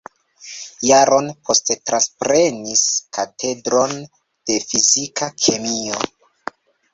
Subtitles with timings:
[0.91, 2.81] Jaron poste transprenis
[3.19, 6.01] Katedron de Fizika Kemio.